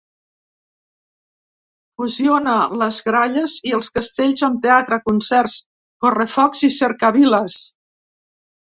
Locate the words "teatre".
4.67-5.01